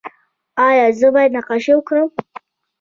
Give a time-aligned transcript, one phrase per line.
[0.67, 2.07] ایا زه باید نقاشي وکړم؟